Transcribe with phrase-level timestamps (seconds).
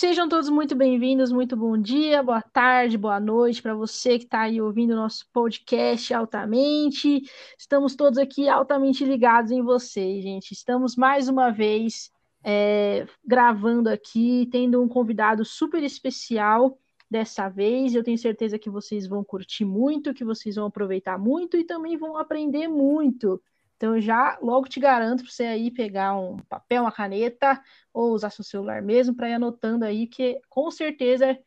[0.00, 4.40] Sejam todos muito bem-vindos, muito bom dia, boa tarde, boa noite para você que está
[4.40, 7.20] aí ouvindo o nosso podcast altamente.
[7.58, 10.52] Estamos todos aqui altamente ligados em vocês, gente.
[10.52, 12.10] Estamos mais uma vez
[12.42, 16.78] é, gravando aqui, tendo um convidado super especial
[17.10, 17.94] dessa vez.
[17.94, 21.98] Eu tenho certeza que vocês vão curtir muito, que vocês vão aproveitar muito e também
[21.98, 23.38] vão aprender muito.
[23.80, 27.58] Então, já logo te garanto para você aí pegar um papel, uma caneta,
[27.94, 31.38] ou usar seu celular mesmo para ir anotando aí, que com certeza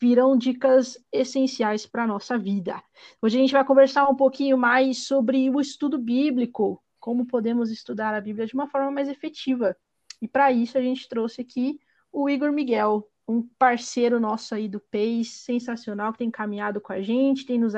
[0.00, 2.82] virão dicas essenciais para a nossa vida.
[3.20, 8.14] Hoje a gente vai conversar um pouquinho mais sobre o estudo bíblico, como podemos estudar
[8.14, 9.76] a Bíblia de uma forma mais efetiva.
[10.18, 11.78] E para isso a gente trouxe aqui
[12.10, 17.00] o Igor Miguel, um parceiro nosso aí do PEIS, sensacional, que tem caminhado com a
[17.00, 17.74] gente, tem nos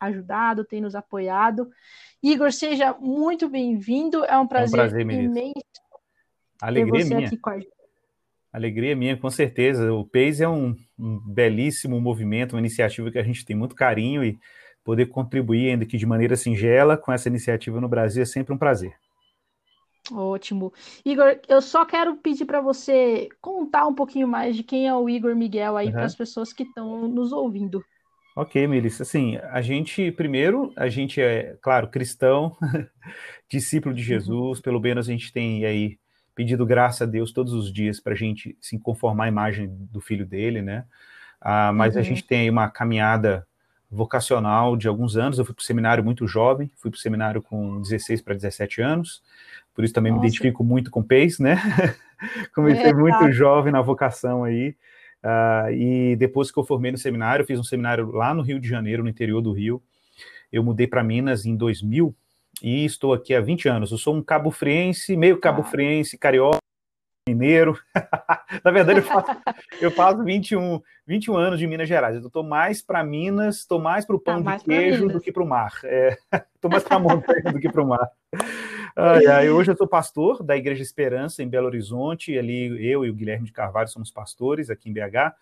[0.00, 1.70] ajudado, tem nos apoiado.
[2.22, 5.64] Igor, seja muito bem-vindo, é um prazer, é um prazer imenso
[6.60, 7.30] Alegria minha.
[8.52, 9.92] Alegria minha, com certeza.
[9.92, 14.24] O PEIS é um, um, belíssimo movimento, uma iniciativa que a gente tem muito carinho
[14.24, 14.38] e
[14.84, 18.58] poder contribuir, ainda que de maneira singela, com essa iniciativa no Brasil é sempre um
[18.58, 18.94] prazer.
[20.12, 20.72] Ótimo.
[21.04, 25.08] Igor, eu só quero pedir para você contar um pouquinho mais de quem é o
[25.08, 25.92] Igor Miguel aí uhum.
[25.92, 27.82] para as pessoas que estão nos ouvindo.
[28.36, 29.02] Ok, Melissa.
[29.02, 32.56] Assim, a gente, primeiro, a gente é, claro, cristão,
[33.48, 34.06] discípulo de uhum.
[34.06, 35.98] Jesus, pelo menos a gente tem aí
[36.34, 40.00] pedido graça a Deus todos os dias para a gente se conformar à imagem do
[40.00, 40.84] filho dele, né?
[41.40, 42.00] Ah, mas uhum.
[42.00, 43.46] a gente tem aí uma caminhada
[43.90, 45.38] vocacional de alguns anos.
[45.38, 48.82] Eu fui para o seminário muito jovem, fui para o seminário com 16 para 17
[48.82, 49.22] anos
[49.74, 50.22] por isso também Nossa.
[50.22, 51.56] me identifico muito com o Pace, né?
[52.54, 53.30] Comecei é, muito tá.
[53.30, 54.76] jovem na vocação aí.
[55.24, 58.68] Uh, e depois que eu formei no seminário, fiz um seminário lá no Rio de
[58.68, 59.82] Janeiro, no interior do Rio.
[60.52, 62.14] Eu mudei para Minas em 2000
[62.62, 63.90] e estou aqui há 20 anos.
[63.90, 66.58] Eu sou um cabo-friense, meio cabo-friense, carioca,
[67.28, 67.78] mineiro.
[68.62, 69.26] Na verdade, eu faço,
[69.80, 72.14] eu faço 21, 21 anos de Minas Gerais.
[72.16, 75.32] Eu estou mais para Minas, estou mais para o pão ah, de queijo do que
[75.32, 75.72] para o mar.
[75.74, 78.08] Estou é, mais para a montanha do que para o mar.
[78.96, 82.38] Ai, ai, hoje eu sou pastor da Igreja Esperança em Belo Horizonte.
[82.38, 85.34] Ali eu e o Guilherme de Carvalho somos pastores aqui em BH.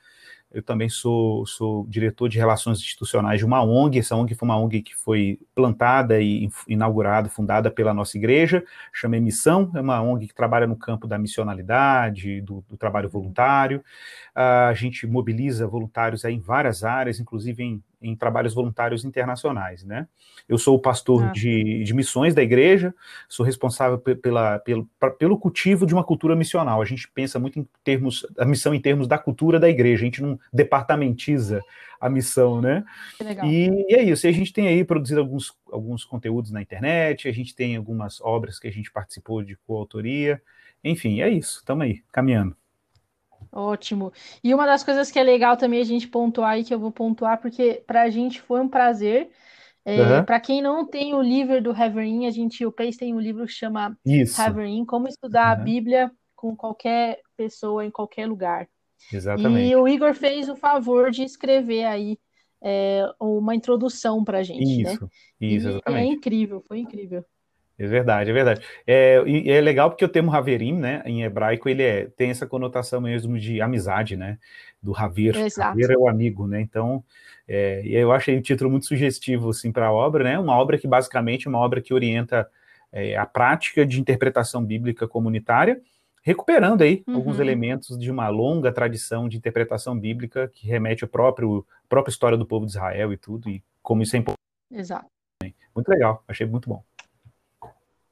[0.51, 3.99] Eu também sou, sou diretor de relações institucionais de uma ONG.
[3.99, 9.21] Essa ONG foi uma ONG que foi plantada e inaugurada, fundada pela nossa igreja, chama
[9.21, 9.71] Missão.
[9.75, 13.85] É uma ONG que trabalha no campo da missionalidade, do, do trabalho voluntário.
[14.35, 20.09] A gente mobiliza voluntários em várias áreas, inclusive em, em trabalhos voluntários internacionais, né?
[20.49, 21.33] Eu sou o pastor ah.
[21.33, 22.95] de, de missões da igreja,
[23.29, 26.83] sou responsável pela, pelo, pelo cultivo de uma cultura missional.
[26.83, 30.05] A gente pensa muito em termos, a missão em termos da cultura da igreja, a
[30.05, 31.63] gente não departamentiza
[32.01, 32.85] a missão, né?
[33.45, 37.29] E, e, é isso, e a gente tem aí produzido alguns, alguns conteúdos na internet,
[37.29, 40.43] a gente tem algumas obras que a gente participou de coautoria,
[40.83, 42.57] enfim, é isso, estamos aí, caminhando.
[43.53, 44.13] Ótimo.
[44.43, 46.91] E uma das coisas que é legal também a gente pontuar aí, que eu vou
[46.91, 49.31] pontuar, porque para a gente foi um prazer.
[49.85, 50.25] É, uhum.
[50.25, 53.45] Para quem não tem o livro do Heverin, a gente, o Pace tem um livro
[53.45, 55.61] que chama Heverin, Como Estudar uhum.
[55.61, 58.69] a Bíblia com qualquer pessoa em qualquer lugar.
[59.13, 59.71] Exatamente.
[59.71, 62.19] E o Igor fez o favor de escrever aí
[62.63, 65.09] é, uma introdução para a gente, isso, né?
[65.41, 66.07] Isso, exatamente.
[66.07, 67.25] E é incrível, foi incrível.
[67.83, 68.61] É verdade, é verdade.
[68.87, 72.47] É, e é legal porque o termo Haverim, né, em hebraico, ele é, tem essa
[72.47, 74.39] conotação mesmo de amizade, né,
[74.81, 75.35] do Haver.
[75.61, 77.03] Haver é o amigo, né, então,
[77.49, 80.87] é, eu achei o título muito sugestivo, assim, para a obra, né, uma obra que
[80.87, 82.49] basicamente é uma obra que orienta
[82.93, 85.81] é, a prática de interpretação bíblica comunitária,
[86.23, 87.17] recuperando aí uhum.
[87.17, 92.39] alguns elementos de uma longa tradição de interpretação bíblica que remete à próprio, própria história
[92.39, 94.39] do povo de Israel e tudo, e como isso é importante.
[94.71, 95.07] Exato.
[95.75, 96.85] Muito legal, achei muito bom.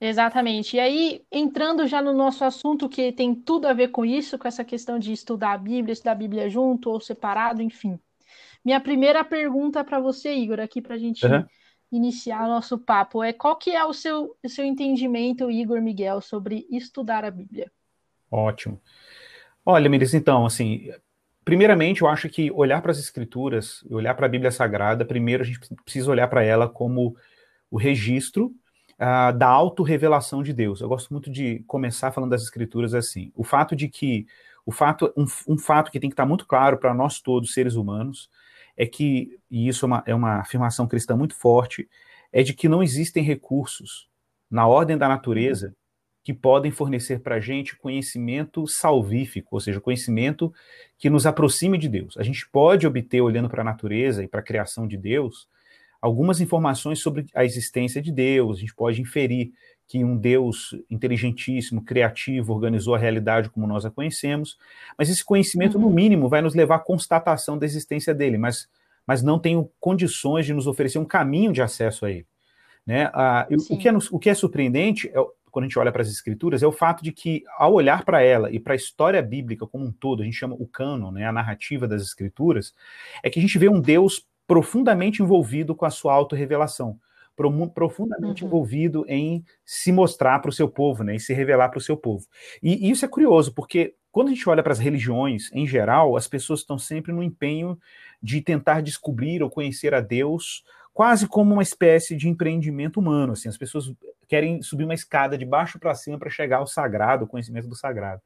[0.00, 0.76] Exatamente.
[0.76, 4.48] E aí, entrando já no nosso assunto, que tem tudo a ver com isso, com
[4.48, 8.00] essa questão de estudar a Bíblia, estudar a Bíblia junto ou separado, enfim.
[8.64, 11.44] Minha primeira pergunta para você, Igor, aqui para a gente uhum.
[11.92, 16.22] iniciar o nosso papo, é qual que é o seu, o seu entendimento, Igor Miguel,
[16.22, 17.70] sobre estudar a Bíblia?
[18.30, 18.80] Ótimo.
[19.66, 20.90] Olha, Miris, então, assim,
[21.44, 25.46] primeiramente, eu acho que olhar para as Escrituras, olhar para a Bíblia Sagrada, primeiro a
[25.46, 27.14] gente precisa olhar para ela como
[27.70, 28.50] o registro
[29.00, 30.80] uh, da autorrevelação de Deus.
[30.80, 33.32] Eu gosto muito de começar falando das escrituras assim.
[33.34, 34.26] O fato de que,
[34.66, 37.74] o fato, um, um fato que tem que estar muito claro para nós todos, seres
[37.74, 38.28] humanos,
[38.76, 41.88] é que, e isso é uma, é uma afirmação cristã muito forte,
[42.32, 44.08] é de que não existem recursos
[44.50, 45.74] na ordem da natureza
[46.22, 50.52] que podem fornecer para a gente conhecimento salvífico, ou seja, conhecimento
[50.98, 52.16] que nos aproxime de Deus.
[52.18, 55.48] A gente pode obter, olhando para a natureza e para a criação de Deus,
[56.00, 59.52] algumas informações sobre a existência de Deus, a gente pode inferir
[59.86, 64.56] que um Deus inteligentíssimo, criativo, organizou a realidade como nós a conhecemos,
[64.96, 65.84] mas esse conhecimento, uhum.
[65.84, 68.68] no mínimo, vai nos levar à constatação da existência dele, mas,
[69.04, 72.26] mas não tem condições de nos oferecer um caminho de acesso a ele.
[72.86, 73.10] Né?
[73.12, 75.14] Ah, o, que é, o que é surpreendente, é,
[75.50, 78.22] quando a gente olha para as escrituras, é o fato de que, ao olhar para
[78.22, 81.26] ela e para a história bíblica como um todo, a gente chama o cânon, né,
[81.26, 82.72] a narrativa das escrituras,
[83.22, 86.98] é que a gente vê um Deus profundamente envolvido com a sua autorrevelação
[87.72, 88.48] profundamente uhum.
[88.48, 91.96] envolvido em se mostrar para o seu povo, né, e se revelar para o seu
[91.96, 92.26] povo.
[92.62, 96.16] E, e, isso é curioso, porque quando a gente olha para as religiões em geral,
[96.16, 97.78] as pessoas estão sempre no empenho
[98.22, 103.32] de tentar descobrir ou conhecer a Deus quase como uma espécie de empreendimento humano.
[103.32, 103.90] Assim, as pessoas
[104.30, 107.74] querem subir uma escada de baixo para cima para chegar ao sagrado, ao conhecimento do
[107.74, 108.22] sagrado.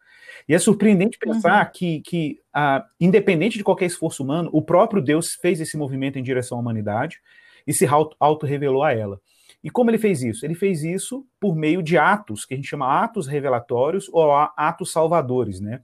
[0.47, 1.73] E é surpreendente pensar uhum.
[1.73, 6.23] que, que ah, independente de qualquer esforço humano, o próprio Deus fez esse movimento em
[6.23, 7.21] direção à humanidade
[7.67, 7.87] e se
[8.21, 9.19] auto-revelou a ela.
[9.63, 10.45] E como ele fez isso?
[10.45, 14.93] Ele fez isso por meio de atos, que a gente chama atos revelatórios ou atos
[14.93, 15.81] salvadores, né?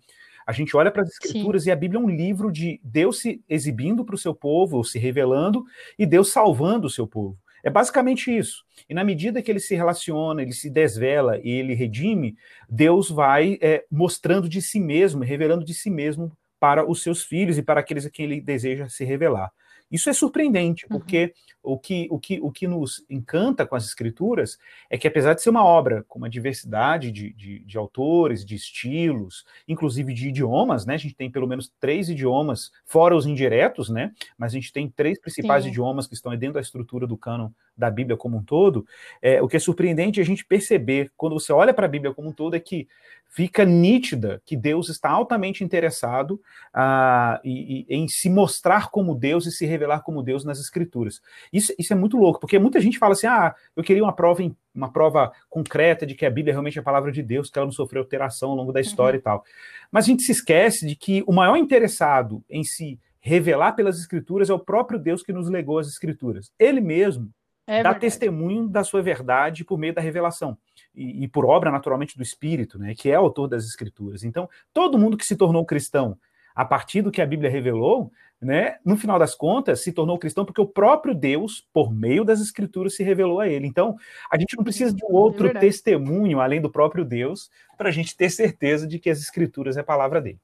[0.47, 1.71] A gente olha para as escrituras Sim.
[1.71, 4.99] e a Bíblia é um livro de Deus se exibindo para o seu povo, se
[4.99, 5.65] revelando,
[5.99, 7.39] e Deus salvando o seu povo.
[7.63, 8.65] É basicamente isso.
[8.89, 12.37] E na medida que ele se relaciona, ele se desvela e ele redime,
[12.69, 17.59] Deus vai é, mostrando de si mesmo, revelando de si mesmo para os seus filhos
[17.59, 19.51] e para aqueles a quem ele deseja se revelar.
[19.91, 20.99] Isso é surpreendente, uhum.
[20.99, 21.35] porque
[21.65, 21.73] uhum.
[21.73, 24.59] o, que, o, que, o que nos encanta com as escrituras
[24.89, 28.55] é que, apesar de ser uma obra com uma diversidade de, de, de, autores, de
[28.55, 30.95] estilos, inclusive de idiomas, né?
[30.95, 34.13] A gente tem pelo menos três idiomas, fora os indiretos, né?
[34.39, 35.71] Mas a gente tem três principais Sim.
[35.71, 38.87] idiomas que estão dentro da estrutura do cânon da Bíblia como um todo.
[39.21, 42.15] É, o que é surpreendente é a gente perceber, quando você olha para a Bíblia
[42.15, 42.87] como um todo, é que
[43.31, 46.41] fica nítida que Deus está altamente interessado
[46.75, 51.23] ah, e, e, em se mostrar como Deus e se revelar como Deus nas Escrituras.
[51.53, 54.43] Isso, isso é muito louco, porque muita gente fala assim: ah, eu queria uma prova,
[54.75, 57.59] uma prova concreta de que a Bíblia é realmente é a palavra de Deus, que
[57.59, 59.21] ela não sofreu alteração ao longo da história uhum.
[59.21, 59.45] e tal.
[59.93, 64.51] Mas a gente se esquece de que o maior interessado em se revelar pelas Escrituras
[64.51, 66.51] é o próprio Deus que nos legou as Escrituras.
[66.59, 67.31] Ele mesmo
[67.65, 70.59] é dá testemunho da sua verdade por meio da revelação
[70.95, 74.25] e, e, por obra naturalmente do Espírito, né, que é autor das Escrituras.
[74.25, 76.19] Então, todo mundo que se tornou cristão
[76.55, 80.45] a partir do que a Bíblia revelou, né, no final das contas, se tornou cristão
[80.45, 83.67] porque o próprio Deus, por meio das Escrituras, se revelou a ele.
[83.67, 83.97] Então,
[84.31, 87.93] a gente não precisa de um outro é testemunho além do próprio Deus para a
[87.93, 90.41] gente ter certeza de que as Escrituras é a palavra dele.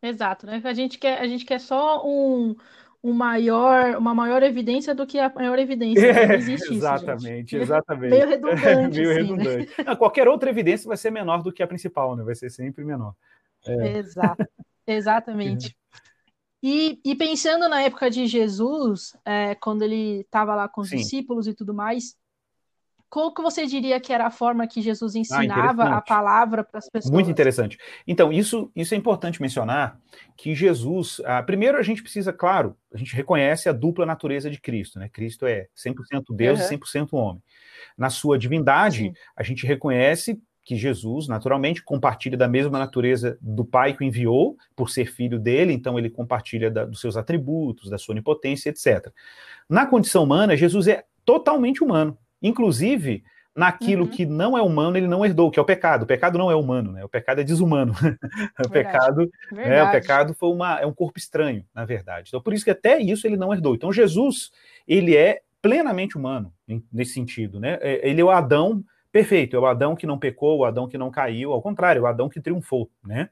[0.00, 0.60] Exato, né?
[0.62, 2.54] A gente quer, a gente quer só um
[3.02, 6.06] um maior, uma maior evidência do que a maior evidência.
[6.06, 8.10] É, existe exatamente, isso, exatamente.
[8.10, 8.98] Meio redundante.
[8.98, 9.14] meio assim, né?
[9.14, 9.74] redundante.
[9.78, 9.84] Né?
[9.86, 12.24] Não, qualquer outra evidência vai ser menor do que a principal, né?
[12.24, 13.14] Vai ser sempre menor.
[13.66, 13.98] É.
[13.98, 14.46] Exato,
[14.86, 15.76] exatamente.
[16.60, 20.96] E, e, pensando na época de Jesus, é, quando ele estava lá com os Sim.
[20.96, 22.16] discípulos e tudo mais,
[23.10, 26.62] qual que você diria que era a forma que Jesus ah, ensinava ah, a palavra
[26.62, 27.12] para as pessoas?
[27.12, 27.78] Muito interessante.
[28.06, 29.98] Então, isso, isso é importante mencionar,
[30.36, 34.60] que Jesus, ah, primeiro a gente precisa, claro, a gente reconhece a dupla natureza de
[34.60, 35.08] Cristo, né?
[35.08, 36.66] Cristo é 100% Deus uhum.
[36.66, 37.42] e 100% homem.
[37.96, 39.14] Na sua divindade, Sim.
[39.34, 44.54] a gente reconhece que Jesus, naturalmente, compartilha da mesma natureza do Pai que o enviou,
[44.76, 49.10] por ser filho dele, então ele compartilha da, dos seus atributos, da sua onipotência, etc.
[49.66, 52.18] Na condição humana, Jesus é totalmente humano.
[52.42, 53.22] Inclusive,
[53.58, 54.10] naquilo uhum.
[54.10, 56.04] que não é humano, ele não herdou, que é o pecado.
[56.04, 57.04] O pecado não é humano, né?
[57.04, 57.92] O pecado é desumano.
[58.64, 59.82] o pecado, né?
[59.82, 62.28] o pecado foi uma, é um corpo estranho, na verdade.
[62.28, 63.74] Então, por isso que até isso ele não herdou.
[63.74, 64.50] Então, Jesus,
[64.86, 66.52] ele é plenamente humano
[66.92, 67.78] nesse sentido, né?
[67.80, 70.96] É, ele é o Adão perfeito, é o Adão que não pecou, o Adão que
[70.96, 73.28] não caiu, ao contrário, é o Adão que triunfou, né?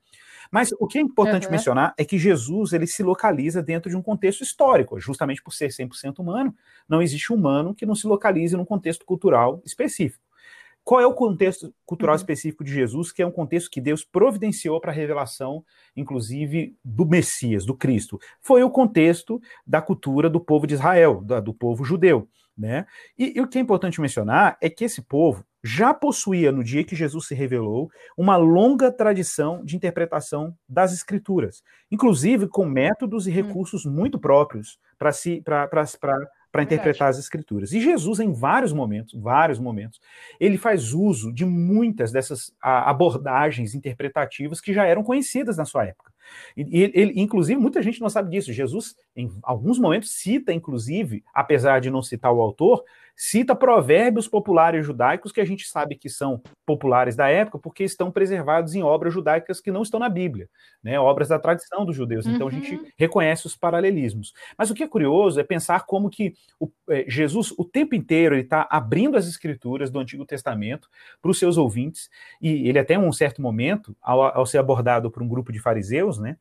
[0.50, 1.52] Mas o que é importante uhum.
[1.52, 5.68] mencionar é que Jesus ele se localiza dentro de um contexto histórico, justamente por ser
[5.68, 6.54] 100% humano,
[6.88, 10.24] não existe humano que não se localize num contexto cultural específico.
[10.86, 12.20] Qual é o contexto cultural uhum.
[12.20, 15.64] específico de Jesus, que é um contexto que Deus providenciou para a revelação,
[15.96, 18.20] inclusive, do Messias, do Cristo?
[18.40, 22.28] Foi o contexto da cultura do povo de Israel, do, do povo judeu.
[22.56, 22.86] Né?
[23.18, 26.84] E, e, o que é importante mencionar é que esse povo já possuía, no dia
[26.84, 33.30] que Jesus se revelou, uma longa tradição de interpretação das escrituras, inclusive com métodos e
[33.30, 33.34] hum.
[33.34, 33.90] recursos hum.
[33.90, 37.72] muito próprios para si, para interpretar as escrituras.
[37.72, 40.00] E Jesus, em vários momentos, vários momentos,
[40.38, 46.15] ele faz uso de muitas dessas abordagens interpretativas que já eram conhecidas na sua época.
[46.56, 48.52] E ele, inclusive, muita gente não sabe disso.
[48.52, 52.84] Jesus, em alguns momentos, cita, inclusive, apesar de não citar o autor,
[53.16, 58.10] cita provérbios populares judaicos que a gente sabe que são populares da época porque estão
[58.10, 60.50] preservados em obras judaicas que não estão na Bíblia,
[60.82, 61.00] né?
[61.00, 62.26] Obras da tradição dos judeus.
[62.26, 62.48] Então uhum.
[62.48, 62.84] a gente uhum.
[62.98, 64.34] reconhece os paralelismos.
[64.58, 68.34] Mas o que é curioso é pensar como que o, é, Jesus, o tempo inteiro,
[68.34, 70.88] ele está abrindo as escrituras do Antigo Testamento
[71.22, 75.10] para os seus ouvintes, e ele até em um certo momento, ao, ao ser abordado
[75.10, 76.36] por um grupo de fariseus, né?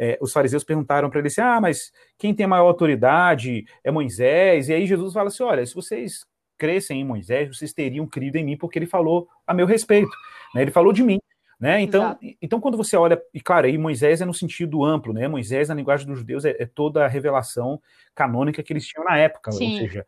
[0.00, 4.70] é, os fariseus perguntaram para ele assim: ah, mas quem tem maior autoridade é Moisés?
[4.70, 6.24] E aí Jesus fala assim: olha, se vocês
[6.56, 10.10] crescem em Moisés, vocês teriam crido em mim porque ele falou a meu respeito,
[10.54, 10.62] né?
[10.62, 11.20] Ele falou de mim.
[11.58, 11.82] Né?
[11.82, 15.28] Então, então, quando você olha, e claro, aí Moisés é no sentido amplo, né?
[15.28, 17.78] Moisés, na linguagem dos judeus, é, é toda a revelação
[18.14, 20.06] canônica que eles tinham na época, sim, ou seja,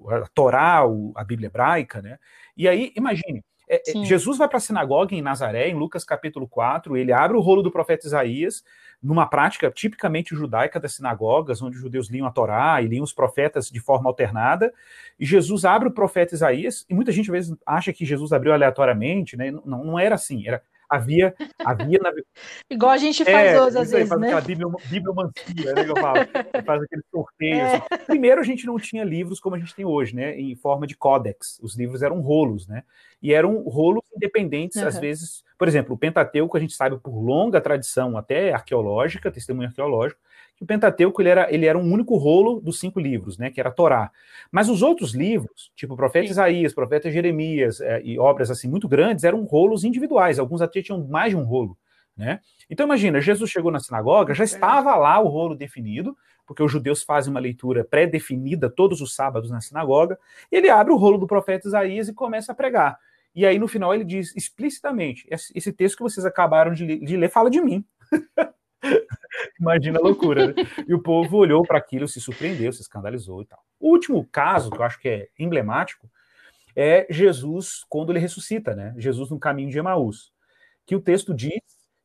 [0.00, 2.18] o, a Torá, o, a Bíblia hebraica, né?
[2.56, 6.48] E aí, imagine, é, é Jesus vai para a sinagoga em Nazaré, em Lucas capítulo
[6.48, 8.64] 4, ele abre o rolo do profeta Isaías,
[9.02, 13.12] numa prática tipicamente judaica das sinagogas, onde os judeus liam a Torá e liam os
[13.12, 14.72] profetas de forma alternada,
[15.18, 18.52] e Jesus abre o profeta Isaías, e muita gente às vezes acha que Jesus abriu
[18.52, 19.50] aleatoriamente, né?
[19.50, 22.10] Não, não era assim, era havia, havia na...
[22.70, 24.26] Igual a gente faz é, hoje, às vezes, faz né?
[24.28, 26.18] Aquela bibliomancia, né, que eu falo,
[26.64, 27.54] faz aquele sorteio.
[27.54, 27.76] É.
[27.76, 28.04] Assim.
[28.06, 30.96] Primeiro, a gente não tinha livros como a gente tem hoje, né, em forma de
[30.96, 31.58] códex.
[31.62, 32.82] Os livros eram rolos, né,
[33.22, 34.88] e eram rolos independentes, uhum.
[34.88, 39.68] às vezes, por exemplo, o Pentateuco, a gente sabe por longa tradição, até arqueológica, testemunho
[39.68, 40.20] arqueológico,
[40.58, 43.60] que o Pentateuco ele era, ele era um único rolo dos cinco livros, né, que
[43.60, 44.10] era a Torá.
[44.50, 46.28] Mas os outros livros, tipo o profeta.
[46.28, 51.06] Isaías, profeta Jeremias é, e obras assim muito grandes, eram rolos individuais, alguns até tinham
[51.06, 51.78] mais de um rolo.
[52.16, 52.40] Né?
[52.68, 57.04] Então imagina, Jesus chegou na sinagoga, já estava lá o rolo definido, porque os judeus
[57.04, 60.18] fazem uma leitura pré-definida todos os sábados na sinagoga,
[60.50, 62.98] e ele abre o rolo do profeta Isaías e começa a pregar.
[63.32, 67.30] E aí no final ele diz explicitamente: esse texto que vocês acabaram de, de ler
[67.30, 67.84] fala de mim.
[69.60, 70.54] Imagina a loucura, né?
[70.86, 73.58] E o povo olhou para aquilo, se surpreendeu, se escandalizou e tal.
[73.78, 76.10] O último caso, que eu acho que é emblemático,
[76.74, 78.94] é Jesus quando ele ressuscita, né?
[78.96, 80.32] Jesus no caminho de Emaús.
[80.86, 81.60] Que o texto diz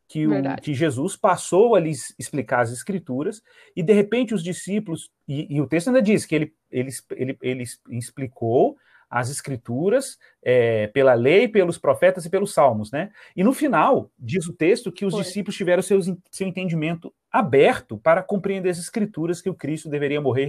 [0.07, 3.41] que, o, que Jesus passou a lhes explicar as escrituras
[3.75, 7.37] e de repente os discípulos, e, e o texto ainda diz que ele, ele, ele,
[7.41, 8.77] ele explicou
[9.13, 13.11] as escrituras é, pela lei, pelos profetas e pelos salmos, né?
[13.35, 15.21] E no final, diz o texto que os Foi.
[15.21, 20.47] discípulos tiveram seus, seu entendimento aberto para compreender as escrituras que o Cristo deveria morrer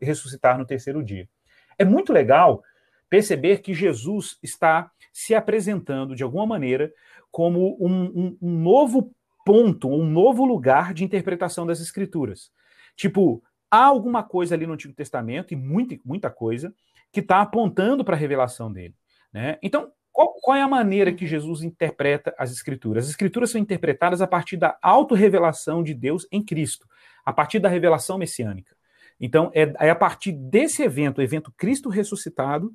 [0.00, 1.28] e ressuscitar no terceiro dia.
[1.76, 2.62] É muito legal
[3.10, 6.92] perceber que Jesus está se apresentando de alguma maneira
[7.32, 9.10] como um, um, um novo
[9.44, 12.52] ponto, um novo lugar de interpretação das escrituras.
[12.94, 16.72] Tipo, há alguma coisa ali no Antigo Testamento, e muita, muita coisa,
[17.14, 18.94] que está apontando para a revelação dele.
[19.32, 19.56] Né?
[19.62, 23.04] Então, qual, qual, é a maneira que Jesus interpreta as Escrituras?
[23.04, 26.88] As Escrituras são interpretadas a partir da autorrevelação de Deus em Cristo,
[27.24, 28.76] a partir da revelação messiânica.
[29.20, 32.72] Então, é, é a partir desse evento, o evento Cristo ressuscitado,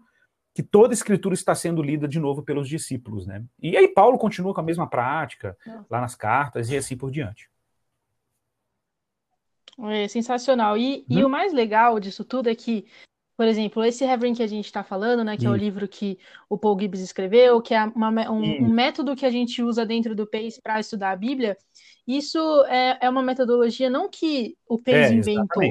[0.53, 3.27] que toda a Escritura está sendo lida de novo pelos discípulos.
[3.27, 3.43] Né?
[3.62, 5.58] E aí, Paulo continua com a mesma prática,
[5.89, 7.50] lá nas cartas e assim por diante.
[9.89, 10.77] É sensacional.
[10.77, 11.19] E, hum.
[11.19, 12.86] e o mais legal disso tudo é que
[13.39, 16.19] por exemplo, esse Reverend que a gente está falando, né, que é o livro que
[16.50, 20.13] o Paul Gibbs escreveu, que é uma, um, um, método que a gente usa dentro
[20.13, 21.58] do PACE para estudar a Bíblia,
[22.05, 25.63] isso é, é uma metodologia não que o PACE é, inventou,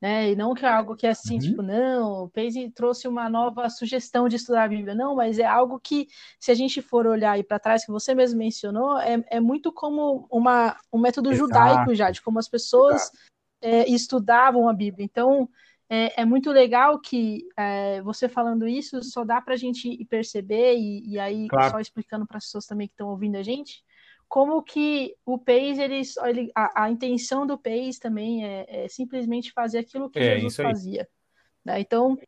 [0.00, 1.40] né, e não que é algo que é assim, uhum.
[1.40, 5.44] tipo, não, o PACE trouxe uma nova sugestão de estudar a Bíblia, não, mas é
[5.44, 6.06] algo que,
[6.38, 9.72] se a gente for olhar aí para trás, que você mesmo mencionou, é, é muito
[9.72, 11.48] como uma, um método Exato.
[11.48, 13.10] judaico já, de como as pessoas
[13.60, 15.04] é, estudavam a Bíblia.
[15.04, 15.48] Então,
[15.90, 20.76] é, é muito legal que é, você falando isso só dá para a gente perceber,
[20.76, 21.70] e, e aí claro.
[21.70, 23.82] só explicando para as pessoas também que estão ouvindo a gente,
[24.28, 29.52] como que o PACE, ele, ele a, a, intenção do PACE também é, é, simplesmente
[29.52, 31.08] fazer aquilo que é, Jesus fazia.
[31.64, 31.80] Né?
[31.80, 32.18] Então,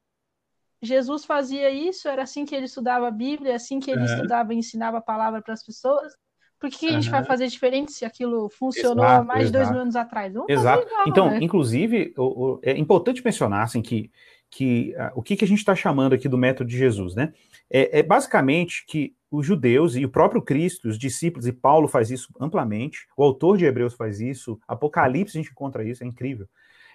[0.81, 4.57] Jesus fazia isso, era assim que ele estudava a Bíblia, assim que ele estudava e
[4.57, 6.15] ensinava a palavra para as pessoas.
[6.61, 7.13] Por que, a gente uhum.
[7.13, 10.35] vai fazer diferente se aquilo funcionou exato, há mais de dois mil anos atrás?
[10.35, 10.87] Vamos exato.
[10.87, 11.39] Igual, então, né?
[11.41, 14.11] inclusive, o, o, é importante mencionar assim, que,
[14.51, 17.33] que uh, o que, que a gente está chamando aqui do método de Jesus, né?
[17.71, 22.11] É, é, basicamente que os judeus e o próprio Cristo, os discípulos, e Paulo faz
[22.11, 26.47] isso amplamente, o autor de Hebreus faz isso, Apocalipse a gente encontra isso, é incrível.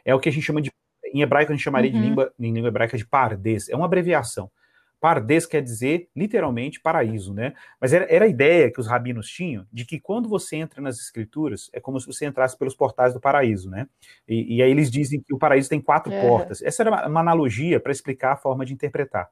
[0.03, 0.71] É o que a gente chama de,
[1.11, 1.99] em hebraico a gente chamaria uhum.
[1.99, 4.51] de língua, em língua hebraica de pardes, é uma abreviação.
[4.99, 7.53] Pardes quer dizer literalmente paraíso, né?
[7.79, 10.99] Mas era, era, a ideia que os rabinos tinham de que quando você entra nas
[10.99, 13.87] escrituras é como se você entrasse pelos portais do paraíso, né?
[14.27, 16.27] E, e aí eles dizem que o paraíso tem quatro é.
[16.27, 16.61] portas.
[16.61, 19.29] Essa era uma, analogia para explicar a forma de interpretar.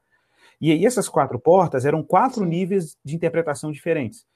[0.60, 2.48] E, e essas quatro portas eram quatro Sim.
[2.48, 4.26] níveis de interpretação diferentes.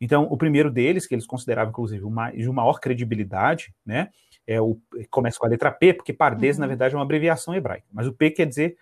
[0.00, 4.10] Então, o primeiro deles, que eles consideravam, inclusive, uma, de maior credibilidade, né,
[4.46, 4.78] é o,
[5.10, 6.60] começa com a letra P, porque Pardes, uhum.
[6.62, 8.76] na verdade, é uma abreviação hebraica, mas o P quer dizer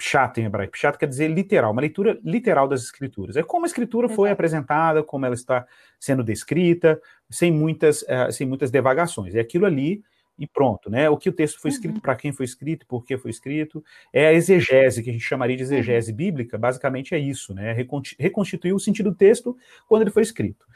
[0.00, 0.76] chato em hebraico.
[0.76, 3.36] Chato quer dizer literal, uma leitura literal das escrituras.
[3.36, 4.32] É como a escritura foi Exato.
[4.32, 5.66] apresentada, como ela está
[5.98, 9.34] sendo descrita, sem muitas, uh, sem muitas devagações.
[9.34, 10.02] É aquilo ali
[10.38, 11.08] e pronto, né?
[11.08, 12.00] O que o texto foi escrito, uhum.
[12.00, 15.56] para quem foi escrito, por que foi escrito, é a exegese, que a gente chamaria
[15.56, 16.16] de exegese uhum.
[16.16, 17.76] bíblica, basicamente é isso, né?
[18.18, 19.56] Reconstituir o sentido do texto
[19.88, 20.66] quando ele foi escrito.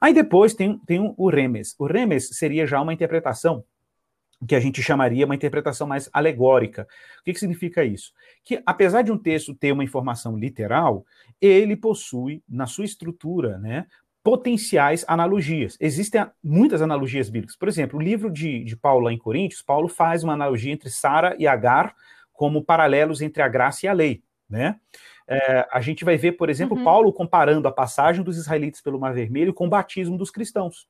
[0.00, 1.74] Aí depois tem, tem o remes.
[1.78, 3.64] O remes seria já uma interpretação
[4.46, 6.86] que a gente chamaria uma interpretação mais alegórica.
[7.20, 8.12] O que, que, significa isso?
[8.44, 11.06] Que, apesar de um texto ter uma informação literal,
[11.40, 13.86] ele possui, na sua estrutura, né,
[14.22, 15.76] potenciais analogias.
[15.80, 17.56] Existem muitas analogias bíblicas.
[17.56, 20.90] Por exemplo, o livro de, de Paulo lá em Coríntios, Paulo faz uma analogia entre
[20.90, 21.94] Sara e Agar
[22.32, 24.22] como paralelos entre a graça e a lei.
[24.50, 24.76] Né?
[25.28, 26.84] É, a gente vai ver, por exemplo, uhum.
[26.84, 30.88] Paulo comparando a passagem dos israelitas pelo Mar Vermelho com o batismo dos cristãos.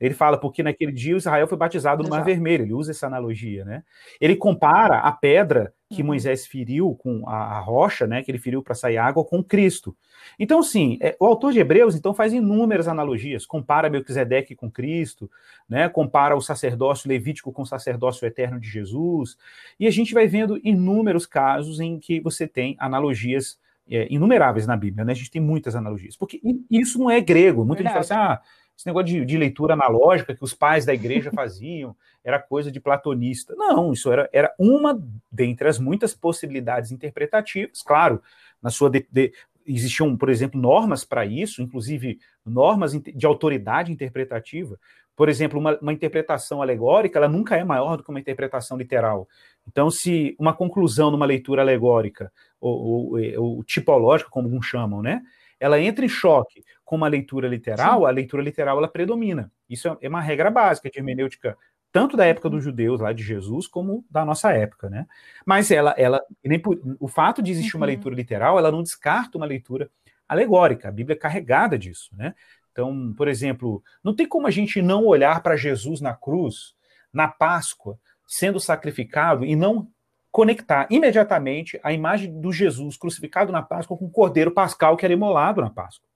[0.00, 3.64] Ele fala porque naquele dia Israel foi batizado no Mar Vermelho, ele usa essa analogia,
[3.64, 3.82] né?
[4.20, 6.08] Ele compara a pedra que uhum.
[6.08, 9.96] Moisés feriu com a, a, rocha, né, que ele feriu para sair água com Cristo.
[10.38, 15.30] Então, sim, é, o autor de Hebreus então faz inúmeras analogias, compara Melquisedeque com Cristo,
[15.66, 19.38] né, compara o sacerdócio levítico com o sacerdócio eterno de Jesus,
[19.80, 23.58] e a gente vai vendo inúmeros casos em que você tem analogias
[23.90, 25.12] é, inumeráveis na Bíblia, né?
[25.12, 27.64] A gente tem muitas analogias, porque isso não é grego.
[27.64, 28.04] Muita Verdade.
[28.04, 28.42] gente fala assim, ah,
[28.78, 32.78] esse negócio de, de, leitura analógica que os pais da igreja faziam era coisa de
[32.78, 33.52] platonista.
[33.56, 37.82] Não, isso era, era uma dentre as muitas possibilidades interpretativas.
[37.82, 38.22] Claro,
[38.62, 39.32] na sua de, de,
[39.66, 44.78] existiam, por exemplo, normas para isso, inclusive normas de autoridade interpretativa.
[45.16, 49.28] Por exemplo, uma, uma, interpretação alegórica, ela nunca é maior do que uma interpretação literal.
[49.66, 55.20] Então, se uma conclusão numa leitura alegórica, ou, ou, ou tipológica, como alguns chamam, né?
[55.60, 58.06] Ela entra em choque com uma leitura literal, Sim.
[58.06, 59.50] a leitura literal ela predomina.
[59.68, 61.56] Isso é, é uma regra básica de hermenêutica,
[61.90, 65.06] tanto da época dos judeus, lá de Jesus, como da nossa época, né?
[65.44, 67.80] Mas ela, ela nem por, o fato de existir uhum.
[67.80, 69.90] uma leitura literal, ela não descarta uma leitura
[70.28, 70.88] alegórica.
[70.88, 72.34] A Bíblia é carregada disso, né?
[72.70, 76.74] Então, por exemplo, não tem como a gente não olhar para Jesus na cruz,
[77.12, 79.88] na Páscoa, sendo sacrificado e não
[80.30, 85.12] conectar imediatamente a imagem do Jesus crucificado na Páscoa com o cordeiro pascal que era
[85.12, 86.06] imolado na Páscoa.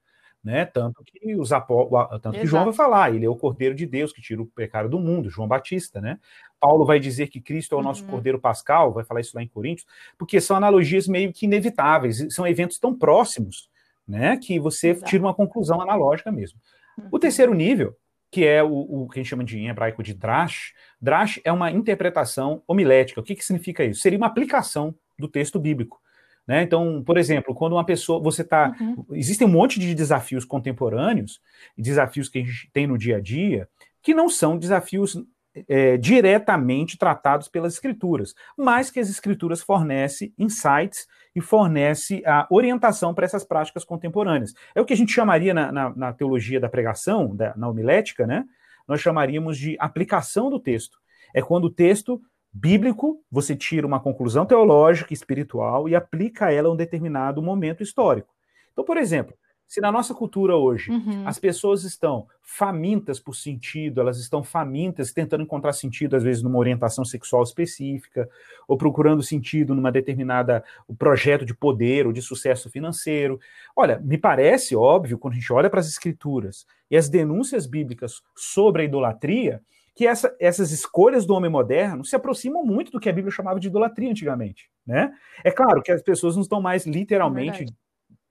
[0.42, 0.64] Né?
[0.64, 4.20] Tanto que os tanto que João vai falar, ele é o cordeiro de Deus que
[4.20, 6.18] tira o pecado do mundo, João Batista, né?
[6.58, 8.10] Paulo vai dizer que Cristo é o nosso uhum.
[8.10, 9.86] cordeiro pascal, vai falar isso lá em Coríntios,
[10.18, 13.70] porque são analogias meio que inevitáveis, são eventos tão próximos,
[14.06, 15.08] né, que você Exato.
[15.08, 16.58] tira uma conclusão analógica mesmo.
[16.98, 17.08] Uhum.
[17.12, 17.96] O terceiro nível
[18.32, 20.72] que é o, o, que a gente chama de em hebraico de drash.
[20.98, 23.20] Drash é uma interpretação homilética.
[23.20, 24.00] O que, que significa isso?
[24.00, 26.00] Seria uma aplicação do texto bíblico.
[26.46, 26.62] Né?
[26.62, 29.04] Então, por exemplo, quando uma pessoa, você está, uhum.
[29.12, 31.42] existem um monte de desafios contemporâneos,
[31.76, 33.68] desafios que a gente tem no dia a dia,
[34.00, 35.22] que não são desafios
[35.68, 43.14] é, diretamente tratados pelas escrituras, mas que as escrituras fornecem insights e fornece a orientação
[43.14, 44.54] para essas práticas contemporâneas.
[44.74, 48.26] É o que a gente chamaria na, na, na teologia da pregação, da, na homilética,
[48.26, 48.44] né?
[48.86, 50.98] Nós chamaríamos de aplicação do texto.
[51.34, 52.20] É quando o texto
[52.52, 58.34] bíblico, você tira uma conclusão teológica, espiritual e aplica ela a um determinado momento histórico.
[58.72, 59.34] Então, por exemplo,
[59.72, 61.26] se na nossa cultura hoje uhum.
[61.26, 66.58] as pessoas estão famintas por sentido, elas estão famintas tentando encontrar sentido, às vezes, numa
[66.58, 68.28] orientação sexual específica,
[68.68, 70.62] ou procurando sentido numa determinada
[70.98, 73.40] projeto de poder ou de sucesso financeiro.
[73.74, 78.20] Olha, me parece óbvio, quando a gente olha para as escrituras e as denúncias bíblicas
[78.36, 79.62] sobre a idolatria,
[79.94, 83.58] que essa, essas escolhas do homem moderno se aproximam muito do que a Bíblia chamava
[83.58, 84.68] de idolatria antigamente.
[84.86, 85.10] Né?
[85.42, 87.81] É claro que as pessoas não estão mais literalmente é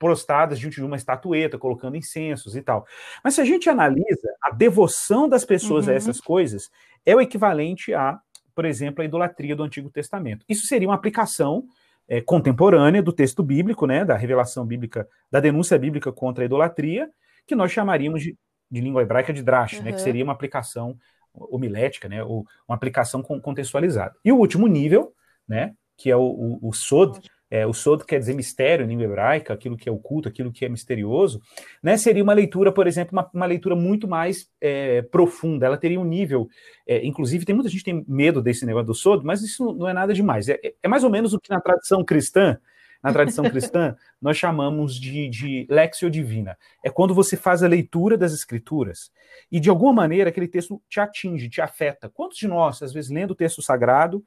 [0.02, 2.84] prostradas diante de uma estatueta, colocando incensos e tal.
[3.22, 5.92] Mas se a gente analisa a devoção das pessoas uhum.
[5.92, 6.68] a essas coisas,
[7.06, 8.18] é o equivalente a,
[8.52, 10.44] por exemplo, a idolatria do Antigo Testamento.
[10.48, 11.64] Isso seria uma aplicação
[12.08, 17.08] é, contemporânea do texto bíblico, né, da revelação bíblica, da denúncia bíblica contra a idolatria,
[17.46, 18.36] que nós chamaríamos de,
[18.68, 19.84] de língua hebraica de drash, uhum.
[19.84, 20.04] né, que uhum.
[20.04, 20.96] seria uma aplicação
[21.32, 24.16] homilética, né, ou uma aplicação contextualizada.
[24.24, 25.12] E o último nível,
[25.46, 27.20] né, que é o, o, o sod,
[27.52, 30.64] é, o sod quer dizer mistério em língua hebraica, aquilo que é oculto, aquilo que
[30.64, 31.38] é misterioso,
[31.82, 31.98] né?
[31.98, 35.66] Seria uma leitura, por exemplo, uma, uma leitura muito mais é, profunda.
[35.66, 36.48] Ela teria um nível,
[36.86, 39.86] é, inclusive, tem muita gente que tem medo desse negócio do sod, mas isso não
[39.86, 40.48] é nada demais.
[40.48, 42.58] É, é mais ou menos o que na tradição cristã,
[43.02, 46.56] na tradição cristã, nós chamamos de, de lexio divina.
[46.82, 49.10] É quando você faz a leitura das escrituras
[49.50, 52.08] e, de alguma maneira, aquele texto te atinge, te afeta.
[52.08, 54.24] Quantos de nós, às vezes, lendo o texto sagrado,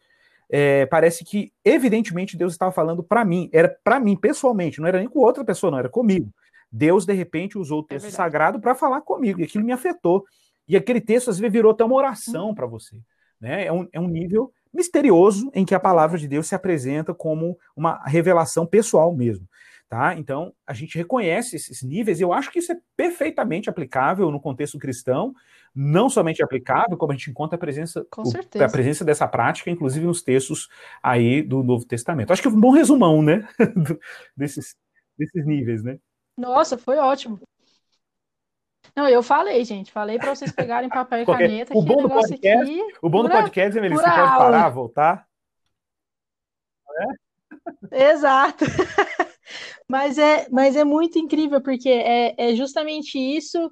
[0.49, 4.99] é, parece que, evidentemente, Deus estava falando para mim, era para mim pessoalmente, não era
[4.99, 6.31] nem com outra pessoa, não, era comigo.
[6.71, 9.71] Deus, de repente, usou o é texto é sagrado para falar comigo, e aquilo me
[9.71, 10.25] afetou.
[10.67, 12.55] E aquele texto, às vezes, virou até uma oração uhum.
[12.55, 12.97] para você.
[13.39, 13.65] Né?
[13.65, 17.57] É, um, é um nível misterioso em que a palavra de Deus se apresenta como
[17.75, 19.47] uma revelação pessoal mesmo.
[19.87, 20.15] Tá?
[20.15, 24.41] Então, a gente reconhece esses níveis, e eu acho que isso é perfeitamente aplicável no
[24.41, 25.33] contexto cristão,
[25.75, 30.05] não somente aplicável, como a gente encontra a presença, o, a presença dessa prática, inclusive
[30.05, 30.69] nos textos
[31.03, 32.33] aí do Novo Testamento.
[32.33, 33.47] Acho que é um bom resumão, né?
[34.35, 34.75] desses,
[35.17, 35.99] desses níveis, né?
[36.35, 37.39] Nossa, foi ótimo.
[38.95, 39.91] Não, eu falei, gente.
[39.91, 41.47] Falei para vocês pegarem papel e Qualquer...
[41.47, 41.77] caneta.
[41.77, 45.27] O bom do podcast, aqui, o bom do podcast, Melissa, você pode parar, voltar.
[47.91, 48.09] É?
[48.11, 48.65] Exato.
[49.89, 53.71] mas, é, mas é muito incrível, porque é, é justamente isso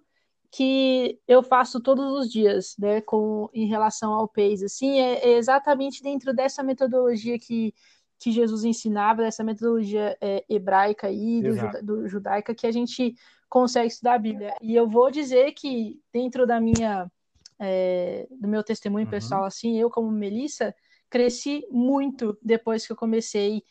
[0.52, 5.38] que eu faço todos os dias, né, com, em relação ao PEIS, assim, é, é
[5.38, 7.74] exatamente dentro dessa metodologia que,
[8.20, 13.16] que Jesus ensinava, dessa metodologia é, hebraica aí, do, do, judaica, que a gente
[13.50, 14.56] consegue estudar a Bíblia.
[14.62, 17.12] E eu vou dizer que dentro da minha
[17.60, 19.12] é, do meu testemunho uhum.
[19.12, 20.76] pessoal, assim, eu como Melissa
[21.10, 23.64] cresci muito depois que eu comecei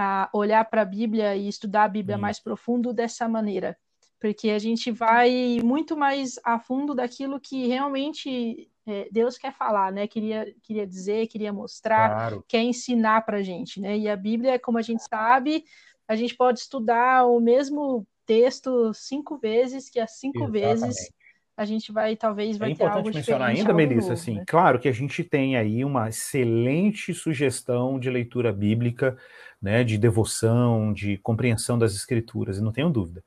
[0.00, 2.22] a olhar para a Bíblia e estudar a Bíblia uhum.
[2.22, 3.76] mais profundo dessa maneira,
[4.18, 9.92] porque a gente vai muito mais a fundo daquilo que realmente é, Deus quer falar,
[9.92, 10.06] né?
[10.06, 12.44] Queria, queria dizer, queria mostrar, claro.
[12.48, 13.96] quer ensinar para a gente, né?
[13.98, 15.64] E a Bíblia, como a gente sabe,
[16.08, 20.80] a gente pode estudar o mesmo texto cinco vezes, que as cinco Exatamente.
[20.80, 21.10] vezes
[21.60, 24.44] a gente vai, talvez, vai é ter algo mencionar ainda, Melissa, novo, assim, né?
[24.46, 29.14] claro que a gente tem aí uma excelente sugestão de leitura bíblica,
[29.60, 33.22] né, de devoção, de compreensão das escrituras, e não tenho dúvida.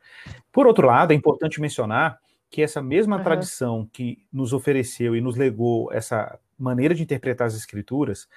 [0.51, 2.17] Por outro lado, é importante mencionar
[2.49, 3.23] que essa mesma uhum.
[3.23, 8.27] tradição que nos ofereceu e nos legou essa maneira de interpretar as escrituras,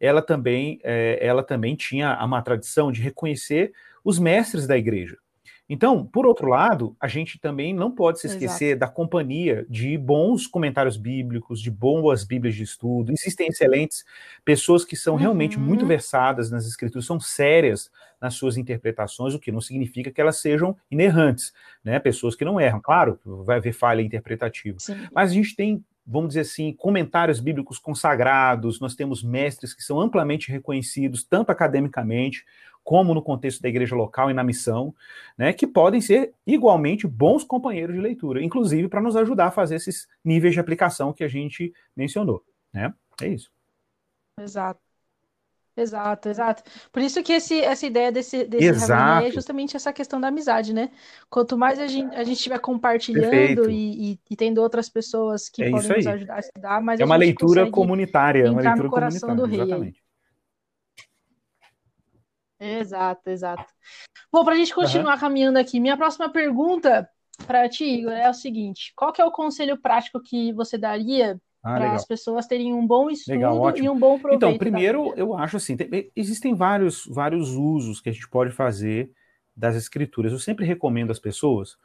[0.00, 5.18] ela também, é, ela também tinha uma tradição de reconhecer os mestres da igreja.
[5.72, 8.80] Então, por outro lado, a gente também não pode se esquecer Exato.
[8.80, 13.10] da companhia de bons comentários bíblicos, de boas bíblias de estudo.
[13.10, 14.04] Existem excelentes
[14.44, 15.20] pessoas que são uhum.
[15.20, 15.88] realmente muito uhum.
[15.88, 20.76] versadas nas escrituras, são sérias nas suas interpretações, o que não significa que elas sejam
[20.90, 21.98] inerrantes, né?
[21.98, 24.78] Pessoas que não erram, claro, vai haver falha interpretativa.
[24.78, 25.08] Sim.
[25.10, 25.82] Mas a gente tem
[26.12, 32.44] vamos dizer assim, comentários bíblicos consagrados, nós temos mestres que são amplamente reconhecidos, tanto academicamente
[32.84, 34.94] como no contexto da igreja local e na missão,
[35.38, 39.76] né, que podem ser igualmente bons companheiros de leitura, inclusive para nos ajudar a fazer
[39.76, 42.92] esses níveis de aplicação que a gente mencionou, né?
[43.20, 43.50] É isso.
[44.38, 44.91] Exato.
[45.74, 46.62] Exato, exato.
[46.92, 50.90] Por isso que esse, essa ideia desse, desse é justamente essa questão da amizade, né?
[51.30, 55.62] Quanto mais a gente, a gente estiver compartilhando e, e, e, tendo outras pessoas que
[55.62, 59.54] é podem nos ajudar a estudar, mais é uma leitura comunitária, é uma leitura comunitária.
[59.54, 60.02] Exatamente.
[62.60, 63.72] Exato, exato.
[64.30, 65.20] Bom, para a gente continuar uhum.
[65.20, 67.08] caminhando aqui, minha próxima pergunta
[67.46, 71.40] para ti, Igor, é o seguinte: qual que é o conselho prático que você daria
[71.62, 74.36] ah, para as pessoas terem um bom estudo legal, e um bom proveito?
[74.36, 79.10] Então, primeiro, eu acho assim, tem, existem vários, vários usos que a gente pode fazer
[79.56, 80.32] das escrituras.
[80.32, 81.76] Eu sempre recomendo às pessoas,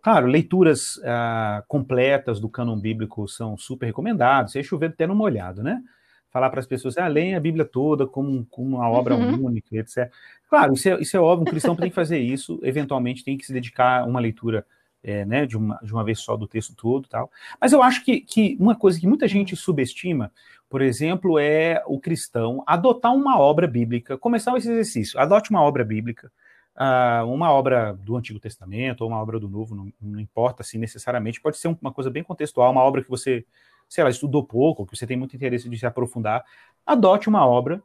[0.00, 5.62] claro, leituras ah, completas do cânon bíblico são super recomendadas, se chover até no molhado,
[5.62, 5.82] né?
[6.30, 9.46] falar para as pessoas, ah, leem a Bíblia toda como, como uma obra uhum.
[9.46, 10.10] única, etc.
[10.48, 13.44] Claro, isso é, isso é óbvio, um cristão tem que fazer isso, eventualmente tem que
[13.44, 14.64] se dedicar a uma leitura
[15.02, 17.30] é, né, de, uma, de uma vez só do texto todo tal.
[17.60, 20.32] Mas eu acho que, que uma coisa que muita gente subestima,
[20.68, 25.84] por exemplo, é o cristão adotar uma obra bíblica, começar esse exercício, adote uma obra
[25.84, 26.30] bíblica,
[26.76, 30.78] uh, uma obra do Antigo Testamento ou uma obra do Novo, não, não importa assim
[30.78, 33.44] necessariamente, pode ser uma coisa bem contextual, uma obra que você
[33.88, 36.44] sei lá, estudou pouco, que você tem muito interesse de se aprofundar,
[36.86, 37.82] adote uma obra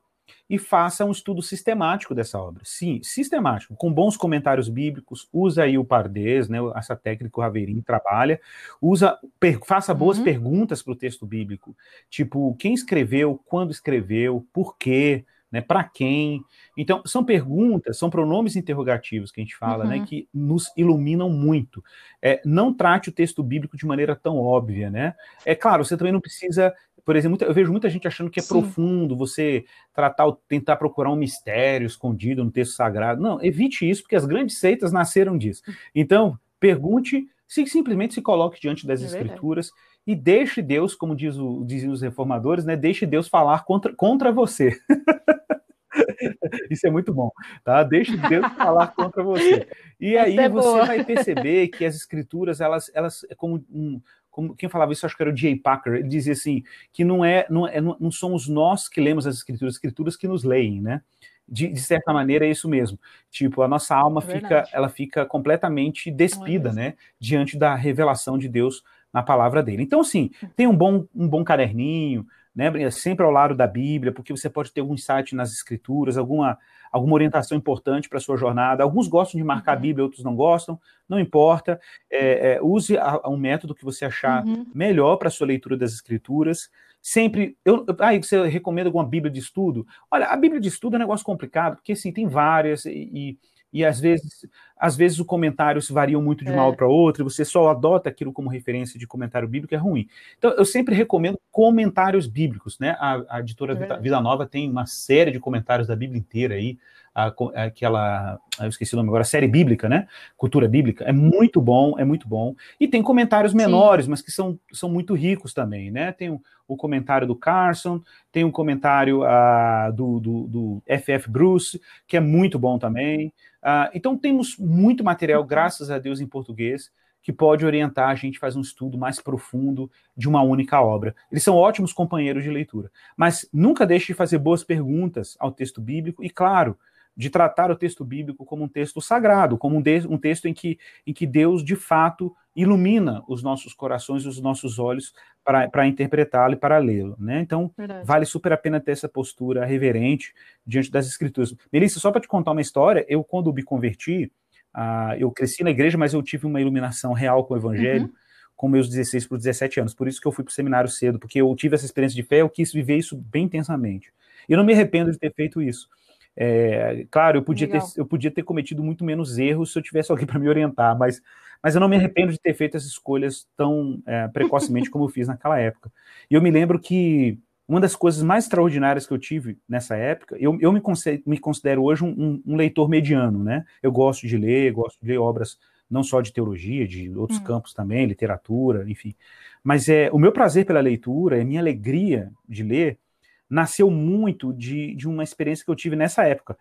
[0.49, 2.61] e faça um estudo sistemático dessa obra.
[2.63, 7.41] Sim, sistemático, com bons comentários bíblicos, usa aí o Pardês, né, essa técnica que o
[7.41, 8.39] Raverim trabalha,
[8.81, 10.23] usa, per, faça boas uhum.
[10.23, 11.75] perguntas para o texto bíblico,
[12.09, 15.61] tipo, quem escreveu, quando escreveu, por quê, né?
[15.61, 16.43] Para quem?
[16.75, 20.01] Então, são perguntas, são pronomes interrogativos que a gente fala, né, uhum.
[20.01, 20.07] né?
[20.07, 21.81] Que nos iluminam muito.
[22.21, 25.15] É, não trate o texto bíblico de maneira tão óbvia, né?
[25.45, 26.73] É claro, você também não precisa
[27.05, 28.49] por exemplo, eu vejo muita gente achando que é Sim.
[28.49, 29.63] profundo você
[29.93, 33.21] tratar, tentar procurar um mistério escondido no texto sagrado.
[33.21, 35.61] Não, evite isso, porque as grandes seitas nasceram disso.
[35.93, 39.71] Então, pergunte, se simplesmente se coloque diante das é escrituras
[40.05, 42.75] e deixe Deus, como diz o, dizem os reformadores, né?
[42.75, 44.77] Deixe Deus falar contra, contra você.
[46.69, 47.31] Isso é muito bom,
[47.63, 47.83] tá?
[47.83, 49.67] Deixe Deus falar contra você.
[49.99, 50.85] E Essa aí é você boa.
[50.85, 54.01] vai perceber que as escrituras, elas, elas é como um,
[54.35, 57.23] como quem falava isso, acho que era o Jay Packer, ele dizia assim, que não
[57.23, 60.81] é, não é, não somos nós que lemos as escrituras, as escrituras que nos leem,
[60.81, 61.01] né?
[61.47, 62.99] de, de, certa maneira é isso mesmo.
[63.29, 68.49] Tipo, a nossa alma é fica, ela fica completamente despida, né, diante da revelação de
[68.49, 69.83] Deus na palavra dele.
[69.83, 74.31] Então, assim, tem um bom, um bom caderninho, né, sempre ao lado da Bíblia, porque
[74.31, 76.57] você pode ter algum insight nas escrituras, alguma,
[76.89, 78.81] alguma orientação importante para a sua jornada.
[78.81, 79.81] Alguns gostam de marcar a uhum.
[79.81, 81.79] Bíblia, outros não gostam, não importa.
[82.09, 84.65] É, é, use a, um método que você achar uhum.
[84.73, 86.69] melhor para a sua leitura das escrituras.
[87.01, 87.57] Sempre.
[87.65, 89.85] Eu, aí você recomenda alguma Bíblia de estudo?
[90.09, 93.39] Olha, a Bíblia de estudo é um negócio complicado, porque assim, tem várias, e, e
[93.83, 96.71] às vezes, às vezes os comentários variam muito de uma é.
[96.71, 100.07] para outra, e você só adota aquilo como referência de comentário bíblico, é ruim.
[100.37, 102.95] Então, eu sempre recomendo comentários bíblicos, né?
[102.99, 106.77] A, a editora é Vida Nova tem uma série de comentários da Bíblia inteira aí,
[107.15, 107.33] a,
[107.63, 110.05] aquela, eu esqueci o nome agora, série bíblica, né?
[110.35, 112.53] Cultura bíblica, é muito bom, é muito bom.
[112.77, 114.11] E tem comentários menores, Sim.
[114.11, 116.11] mas que são, são muito ricos também, né?
[116.11, 118.01] Tem o, o comentário do Carson,
[118.33, 121.29] tem um comentário uh, do, do, do F.F.
[121.29, 123.31] Bruce, que é muito bom também.
[123.65, 126.91] Uh, então temos muito material, graças a Deus, em português,
[127.25, 131.15] que pode orientar a gente fazer um estudo mais profundo de uma única obra.
[131.31, 132.91] Eles são ótimos companheiros de leitura.
[133.17, 136.77] Mas nunca deixe de fazer boas perguntas ao texto bíblico e, claro,
[137.15, 140.53] de tratar o texto bíblico como um texto sagrado, como um, de, um texto em
[140.53, 145.87] que, em que Deus, de fato, ilumina os nossos corações e os nossos olhos para
[145.87, 147.15] interpretá-lo e para lê-lo.
[147.19, 147.39] Né?
[147.39, 148.05] Então, Verdade.
[148.05, 150.33] vale super a pena ter essa postura reverente
[150.65, 151.53] diante das escrituras.
[151.71, 154.31] Melissa, só para te contar uma história, eu, quando me converti,
[154.75, 158.05] uh, eu cresci na igreja, mas eu tive uma iluminação real com o evangelho.
[158.05, 158.13] Uhum.
[158.55, 161.19] Com meus 16 para 17 anos, por isso que eu fui para o seminário cedo,
[161.19, 164.13] porque eu tive essa experiência de fé, eu quis viver isso bem intensamente.
[164.47, 165.89] E eu não me arrependo de ter feito isso.
[166.37, 170.09] É, claro, eu podia, ter, eu podia ter cometido muito menos erros se eu tivesse
[170.11, 171.21] alguém para me orientar, mas
[171.63, 175.09] mas eu não me arrependo de ter feito essas escolhas tão é, precocemente como eu
[175.09, 175.91] fiz naquela época.
[176.29, 180.37] E eu me lembro que uma das coisas mais extraordinárias que eu tive nessa época,
[180.39, 183.65] eu, eu me, considero, me considero hoje um, um, um, leitor mediano, né?
[183.81, 185.57] Eu gosto de ler, gosto de ler obras
[185.89, 187.43] não só de teologia, de outros hum.
[187.43, 189.15] campos também, literatura, enfim.
[189.63, 192.99] Mas é o meu prazer pela leitura, a minha alegria de ler,
[193.49, 196.57] nasceu muito de, de uma experiência que eu tive nessa época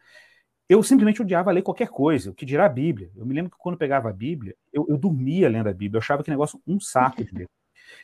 [0.68, 3.11] eu simplesmente odiava ler qualquer coisa, o que dirá a Bíblia.
[3.16, 6.03] Eu me lembro que quando pegava a Bíblia, eu, eu dormia lendo a Bíblia, eu
[6.03, 7.49] achava que negócio um saco de ler.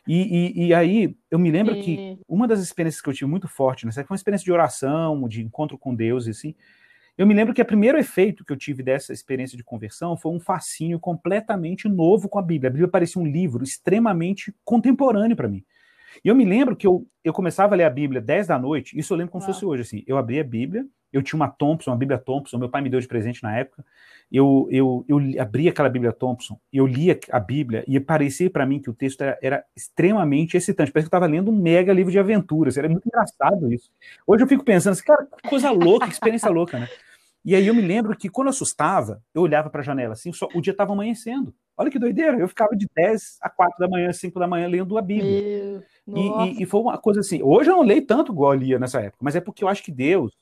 [0.06, 1.82] E, e, e, aí, eu me lembro e...
[1.82, 5.26] que uma das experiências que eu tive muito forte nessa foi uma experiência de oração,
[5.26, 6.54] de encontro com Deus, e assim.
[7.18, 10.32] Eu me lembro que o primeiro efeito que eu tive dessa experiência de conversão foi
[10.32, 12.68] um fascínio completamente novo com a Bíblia.
[12.68, 15.62] A Bíblia parecia um livro extremamente contemporâneo para mim.
[16.24, 18.98] E eu me lembro que eu, eu começava a ler a Bíblia 10 da noite,
[18.98, 20.04] isso eu lembro como se fosse hoje, assim.
[20.06, 23.00] Eu abria a Bíblia, eu tinha uma Thompson, uma Bíblia Thompson, meu pai me deu
[23.00, 23.84] de presente na época.
[24.30, 28.78] Eu, eu, eu abri aquela Bíblia Thompson, eu lia a Bíblia e parecia para mim
[28.78, 30.92] que o texto era, era extremamente excitante.
[30.92, 32.76] Parece que eu estava lendo um mega livro de aventuras.
[32.76, 33.90] Era muito engraçado isso.
[34.24, 36.88] Hoje eu fico pensando assim, cara, que coisa louca, que experiência louca, né?
[37.44, 40.32] E aí eu me lembro que quando eu assustava, eu olhava para a janela assim,
[40.32, 41.52] só, o dia estava amanhecendo.
[41.76, 44.98] Olha que doideira, eu ficava de 10 a 4 da manhã, 5 da manhã lendo
[44.98, 45.82] a Bíblia.
[46.06, 48.78] E, e, e, foi uma coisa assim, hoje eu não leio tanto igual eu lia
[48.78, 50.32] nessa época, mas é porque eu acho que Deus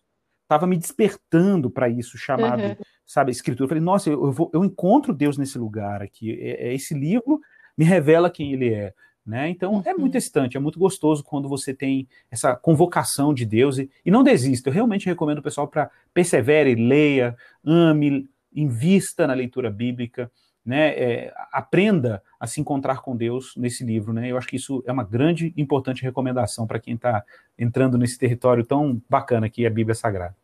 [0.49, 2.77] estava me despertando para isso, chamado, uhum.
[3.05, 3.65] sabe, escritura.
[3.65, 6.33] Eu falei, nossa, eu, vou, eu encontro Deus nesse lugar aqui.
[6.41, 7.39] É, é, esse livro
[7.77, 8.95] me revela quem ele é.
[9.27, 9.51] Né?
[9.51, 9.83] Então uhum.
[9.85, 10.19] é muito uhum.
[10.19, 14.71] excitante, é muito gostoso quando você tem essa convocação de Deus e, e não desista.
[14.71, 20.33] Eu realmente recomendo o pessoal para persevere, leia, ame, invista na leitura bíblica
[20.69, 24.13] né, é, aprenda a se encontrar com Deus nesse livro.
[24.13, 24.31] Né?
[24.31, 27.25] Eu acho que isso é uma grande e importante recomendação para quem está
[27.59, 30.37] entrando nesse território tão bacana que é a Bíblia Sagrada.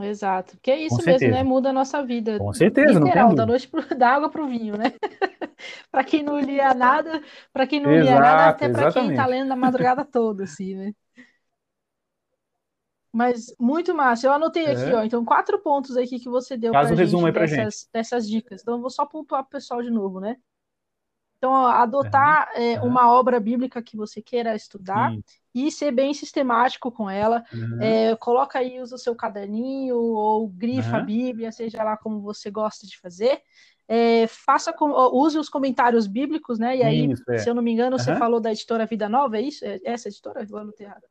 [0.00, 1.36] Exato, porque é isso com mesmo, certeza.
[1.36, 1.42] né?
[1.42, 2.38] Muda a nossa vida.
[2.38, 4.92] Com certeza, literal, não da noite pro, da água para o vinho, né?
[5.90, 9.26] para quem não lia nada, para quem não Exato, lia nada, até para quem está
[9.26, 10.94] lendo a madrugada toda, assim, né?
[13.12, 14.26] Mas muito massa.
[14.26, 14.72] Eu anotei é.
[14.72, 15.02] aqui, ó.
[15.02, 17.88] Então, quatro pontos aqui que você deu para um resumo aí pra dessas, gente.
[17.92, 18.62] dessas dicas.
[18.62, 20.36] Então, eu vou só pontuar pro pessoal de novo, né?
[21.38, 22.62] Então, ó, adotar uhum.
[22.62, 25.24] É, uma obra bíblica que você queira estudar Sim.
[25.54, 27.42] e ser bem sistemático com ela.
[27.52, 28.16] Uhum.
[28.20, 30.96] Coloca aí, usa o seu caderninho ou grifa uhum.
[30.96, 33.40] a Bíblia, seja lá como você gosta de fazer.
[33.88, 36.76] É, faça com, use os comentários bíblicos, né?
[36.76, 37.38] E aí, isso, é.
[37.38, 39.64] se eu não me engano, você falou da editora Vida Nova, é isso?
[39.64, 40.46] É essa editora?
[40.48, 41.02] Eu anotei errado.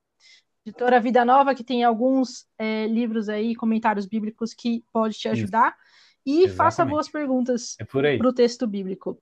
[0.70, 5.70] Editora Vida Nova, que tem alguns é, livros aí, comentários bíblicos que pode te ajudar.
[5.70, 6.00] Isso.
[6.26, 6.56] E Exatamente.
[6.56, 9.20] faça boas perguntas é para o texto bíblico.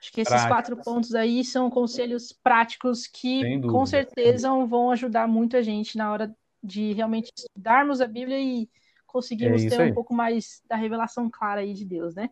[0.00, 0.48] Acho que esses Práticas.
[0.48, 6.10] quatro pontos aí são conselhos práticos que com certeza vão ajudar muito a gente na
[6.10, 8.68] hora de realmente estudarmos a Bíblia e
[9.06, 9.90] conseguirmos é ter aí.
[9.90, 12.30] um pouco mais da revelação clara aí de Deus, né?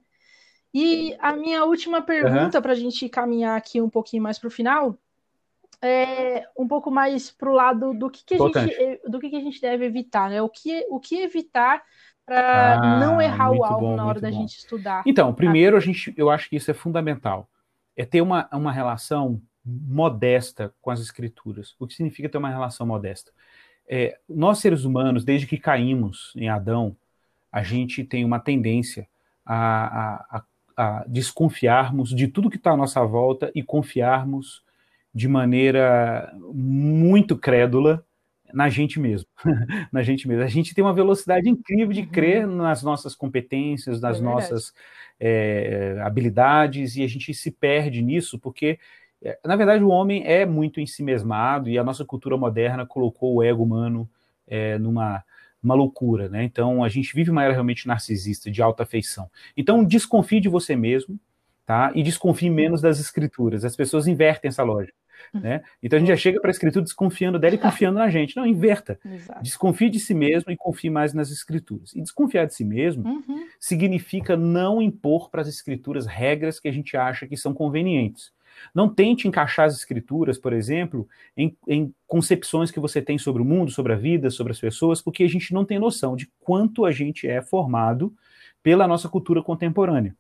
[0.73, 2.62] E a minha última pergunta uhum.
[2.62, 4.99] para a gente caminhar aqui um pouquinho mais para o final
[5.82, 9.36] é, um pouco mais para o lado do que, que a gente, do que, que
[9.36, 10.42] a gente deve evitar, né?
[10.42, 11.82] O que, o que evitar
[12.26, 14.36] para ah, não errar o alvo bom, na hora da bom.
[14.36, 15.02] gente estudar.
[15.06, 17.48] Então, primeiro a gente, eu acho que isso é fundamental,
[17.96, 21.74] é ter uma, uma relação modesta com as escrituras.
[21.78, 23.32] O que significa ter uma relação modesta?
[23.88, 26.94] É, nós seres humanos, desde que caímos em Adão,
[27.50, 29.08] a gente tem uma tendência
[29.44, 30.44] a, a,
[30.76, 34.62] a desconfiarmos de tudo que está à nossa volta e confiarmos
[35.14, 38.05] de maneira muito crédula
[38.53, 39.29] na gente mesmo,
[39.92, 40.42] na gente mesmo.
[40.42, 42.57] A gente tem uma velocidade incrível de crer uhum.
[42.57, 44.73] nas nossas competências, nas é nossas
[45.21, 48.79] é, habilidades, e a gente se perde nisso, porque,
[49.23, 53.42] é, na verdade, o homem é muito ensimesmado, e a nossa cultura moderna colocou o
[53.42, 54.09] ego humano
[54.47, 55.23] é, numa,
[55.62, 56.44] uma loucura, né?
[56.44, 59.31] Então, a gente vive uma era realmente narcisista, de alta afeição.
[59.57, 61.18] Então, desconfie de você mesmo,
[61.68, 61.92] tá?
[61.94, 63.62] E desconfie menos das escrituras.
[63.62, 64.96] As pessoas invertem essa lógica.
[65.35, 65.61] Né?
[65.83, 68.35] Então a gente já chega para a escritura desconfiando dela e confiando na gente.
[68.35, 68.98] Não, inverta.
[69.04, 69.42] Exato.
[69.42, 71.92] Desconfie de si mesmo e confie mais nas escrituras.
[71.94, 73.46] E desconfiar de si mesmo uhum.
[73.61, 78.33] significa não impor para as escrituras regras que a gente acha que são convenientes.
[78.74, 83.44] Não tente encaixar as escrituras, por exemplo, em, em, concepções que você tem sobre o
[83.44, 86.87] mundo, sobre a vida, sobre as pessoas, porque a gente não tem noção de quanto
[86.87, 88.11] a gente é formado
[88.62, 90.16] pela nossa cultura contemporânea.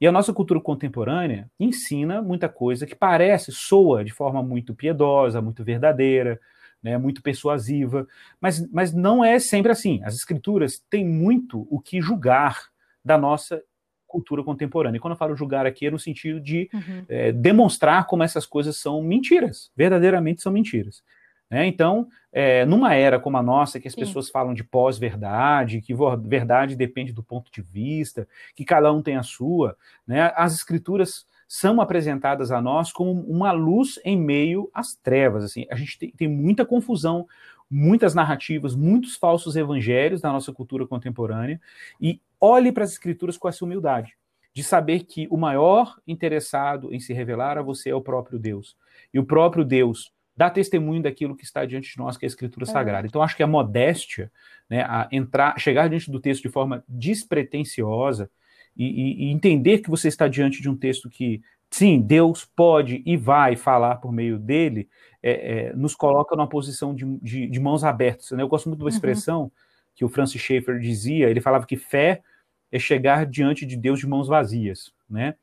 [0.00, 5.42] E a nossa cultura contemporânea ensina muita coisa que parece, soa de forma muito piedosa,
[5.42, 6.40] muito verdadeira,
[6.82, 8.06] né, muito persuasiva,
[8.40, 10.00] mas, mas não é sempre assim.
[10.04, 12.68] As escrituras têm muito o que julgar
[13.04, 13.62] da nossa
[14.06, 14.96] cultura contemporânea.
[14.96, 17.04] E quando eu falo julgar aqui é no sentido de uhum.
[17.08, 21.02] é, demonstrar como essas coisas são mentiras, verdadeiramente são mentiras.
[21.50, 21.66] Né?
[21.66, 24.00] Então, é, numa era como a nossa, que as Sim.
[24.00, 25.94] pessoas falam de pós-verdade, que
[26.26, 30.32] verdade depende do ponto de vista, que cada um tem a sua, né?
[30.36, 35.42] as escrituras são apresentadas a nós como uma luz em meio às trevas.
[35.42, 37.26] Assim, a gente tem, tem muita confusão,
[37.70, 41.58] muitas narrativas, muitos falsos evangelhos da nossa cultura contemporânea,
[41.98, 44.14] e olhe para as escrituras com essa humildade
[44.52, 48.76] de saber que o maior interessado em se revelar a você é o próprio Deus.
[49.14, 52.30] E o próprio Deus dá testemunho daquilo que está diante de nós, que é a
[52.30, 52.68] Escritura é.
[52.68, 53.08] Sagrada.
[53.08, 54.30] Então, acho que a modéstia,
[54.70, 58.30] né, a entrar, chegar diante do texto de forma despretensiosa
[58.76, 63.02] e, e, e, entender que você está diante de um texto que, sim, Deus pode
[63.04, 64.88] e vai falar por meio dele,
[65.20, 68.30] é, é, nos coloca numa posição de, de, de mãos abertas.
[68.30, 68.40] Né?
[68.40, 68.94] Eu gosto muito de uma uhum.
[68.94, 69.50] expressão uhum.
[69.96, 72.22] que o Francis Schaeffer dizia, ele falava que fé
[72.70, 75.34] é chegar diante de Deus de mãos vazias, né?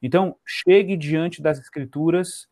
[0.00, 2.48] Então, chegue diante das Escrituras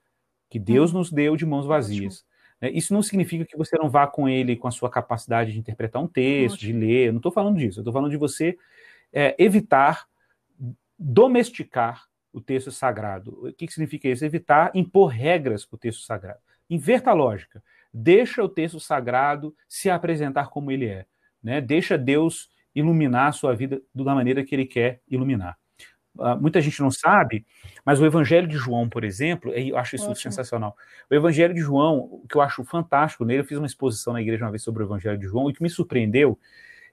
[0.49, 0.99] que Deus uhum.
[0.99, 2.25] nos deu de mãos vazias.
[2.61, 5.59] É, isso não significa que você não vá com ele com a sua capacidade de
[5.59, 7.09] interpretar um texto, de ler.
[7.09, 7.79] Eu não estou falando disso.
[7.79, 8.57] Eu estou falando de você
[9.13, 10.07] é, evitar
[10.99, 13.47] domesticar o texto sagrado.
[13.47, 14.25] O que, que significa isso?
[14.25, 16.39] Evitar impor regras para o texto sagrado.
[16.69, 17.63] Inverta a lógica.
[17.93, 21.07] Deixa o texto sagrado se apresentar como ele é.
[21.43, 21.61] Né?
[21.61, 25.59] Deixa Deus iluminar a sua vida da maneira que ele quer iluminar.
[26.19, 27.47] Uh, muita gente não sabe,
[27.85, 30.33] mas o Evangelho de João, por exemplo, eu acho isso Ótimo.
[30.33, 30.77] sensacional.
[31.11, 34.23] O Evangelho de João, o que eu acho fantástico nele, eu fiz uma exposição na
[34.23, 36.39] igreja uma vez sobre o Evangelho de João, e o que me surpreendeu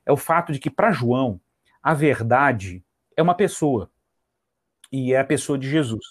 [0.06, 1.40] é o fato de que, para João,
[1.82, 2.84] a verdade
[3.16, 3.90] é uma pessoa,
[4.92, 6.06] e é a pessoa de Jesus.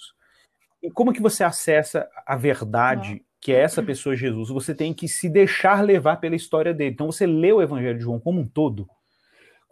[0.83, 4.48] E como que você acessa a verdade, que é essa pessoa Jesus?
[4.48, 6.92] Você tem que se deixar levar pela história dele.
[6.92, 8.88] Então, você lê o Evangelho de João como um todo,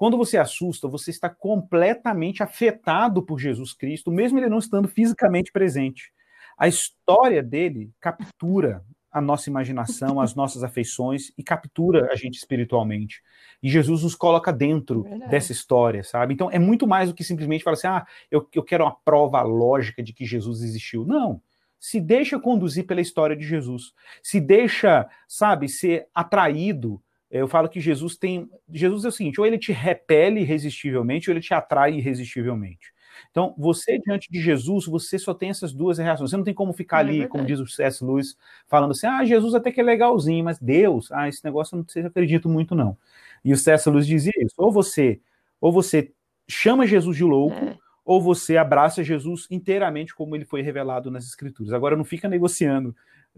[0.01, 5.53] quando você assusta, você está completamente afetado por Jesus Cristo, mesmo ele não estando fisicamente
[5.53, 6.11] presente.
[6.57, 8.83] A história dele captura
[9.13, 13.21] a nossa imaginação, as nossas afeições e captura a gente espiritualmente.
[13.63, 15.31] E Jesus nos coloca dentro Verdade.
[15.31, 16.33] dessa história, sabe?
[16.33, 19.43] Então é muito mais do que simplesmente falar assim: ah, eu, eu quero uma prova
[19.43, 21.05] lógica de que Jesus existiu.
[21.05, 21.43] Não.
[21.79, 23.93] Se deixa conduzir pela história de Jesus.
[24.23, 28.51] Se deixa, sabe, ser atraído eu falo que Jesus tem.
[28.73, 32.93] Jesus é o seguinte: ou ele te repele irresistivelmente, ou ele te atrai irresistivelmente.
[33.31, 36.31] Então, você diante de Jesus, você só tem essas duas reações.
[36.31, 38.05] Você não tem como ficar é ali, como diz o C.S.
[38.05, 41.79] Lewis, falando assim: ah, Jesus até que é legalzinho, mas Deus, ah, esse negócio eu
[41.79, 42.97] não sei se acredito muito, não.
[43.45, 43.89] E o C.S.
[43.89, 45.21] Lewis dizia isso: ou você,
[45.61, 46.13] ou você
[46.49, 47.79] chama Jesus de louco, é.
[48.05, 51.73] ou você abraça Jesus inteiramente como ele foi revelado nas Escrituras.
[51.73, 52.95] Agora, não fica negociando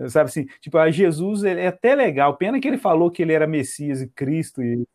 [0.09, 3.47] Sabe assim, tipo, a Jesus é até legal, pena que ele falou que ele era
[3.47, 4.87] Messias e Cristo e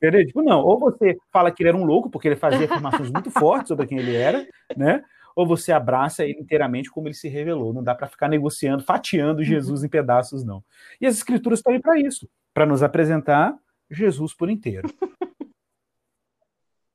[0.00, 0.26] Entendeu?
[0.26, 3.30] Tipo, não, ou você fala que ele era um louco, porque ele fazia afirmações muito
[3.30, 5.04] fortes sobre quem ele era, né?
[5.36, 7.74] Ou você abraça ele inteiramente como ele se revelou.
[7.74, 10.64] Não dá para ficar negociando, fatiando Jesus em pedaços, não.
[11.00, 13.54] E as escrituras estão aí para isso, para nos apresentar
[13.90, 14.88] Jesus por inteiro.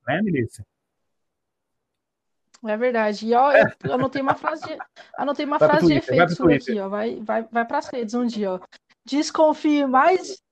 [0.07, 0.65] né, Melissa?
[2.67, 3.27] É verdade.
[3.27, 4.77] E ó, eu anotei uma frase de,
[5.17, 6.89] anotei uma frase Twitter, de efeito sua aqui, ó.
[6.89, 8.59] Vai, vai, vai para as redes um dia, ó.
[9.05, 10.43] Desconfie mais.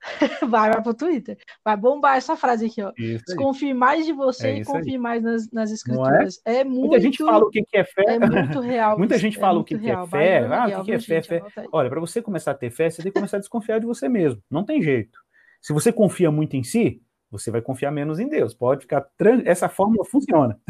[0.48, 1.38] vai, vai pro Twitter.
[1.64, 2.92] Vai bombar essa frase aqui, ó.
[2.96, 4.98] Desconfie mais de você é e confie aí.
[4.98, 5.74] mais nas, nas é?
[5.74, 6.40] escrituras.
[6.44, 6.56] É?
[6.56, 6.64] é?
[6.64, 6.80] muito.
[6.80, 8.04] Muita gente fala o que é fé.
[8.06, 8.98] É muito real.
[8.98, 10.46] Muita gente é fala o que, que é fé.
[10.46, 11.22] Ah, o que é fé?
[11.22, 11.42] fé.
[11.70, 14.08] Olha, para você começar a ter fé, você tem que começar a desconfiar de você
[14.08, 14.42] mesmo.
[14.50, 15.18] Não tem jeito.
[15.60, 17.00] Se você confia muito em si,
[17.32, 18.52] você vai confiar menos em Deus.
[18.52, 19.10] Pode ficar.
[19.46, 20.60] Essa fórmula funciona.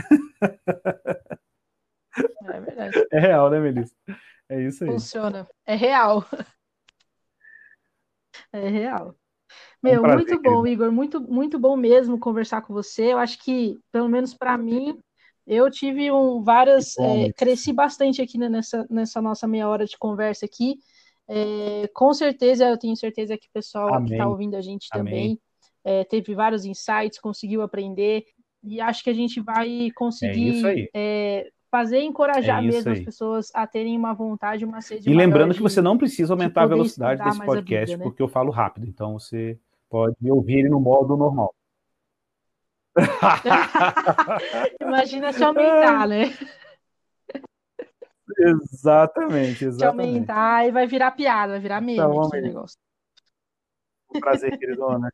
[2.45, 3.07] É verdade.
[3.11, 3.95] É real, né, Melissa?
[4.49, 4.91] É isso aí.
[4.91, 5.49] Funciona.
[5.67, 6.25] É real.
[8.53, 9.15] É real.
[9.83, 10.85] Meu, um prazer, muito bom, querido.
[10.85, 10.93] Igor.
[10.93, 13.13] Muito, muito bom mesmo conversar com você.
[13.13, 14.99] Eu acho que, pelo menos para mim,
[15.47, 16.97] eu tive um, várias.
[16.99, 20.77] É, cresci bastante aqui nessa, nessa nossa meia hora de conversa aqui.
[21.29, 24.09] É, com certeza, eu tenho certeza que o pessoal tá Amém.
[24.09, 25.05] que está ouvindo a gente Amém.
[25.05, 25.41] também
[25.85, 28.25] é, teve vários insights, conseguiu aprender,
[28.63, 32.99] e acho que a gente vai conseguir é, fazer encorajar é mesmo aí.
[32.99, 35.11] as pessoas a terem uma vontade, uma sede.
[35.11, 38.05] E lembrando que você não precisa aumentar a velocidade desse podcast, vida, né?
[38.05, 39.59] porque eu falo rápido, então você
[39.89, 41.55] pode ouvir ele no modo normal.
[44.81, 46.33] Imagina se aumentar, né?
[48.39, 49.77] Exatamente, exatamente.
[49.77, 52.79] Se aumentar e vai virar piada, vai virar meme então, esse negócio.
[54.15, 55.13] Um prazer, queridona.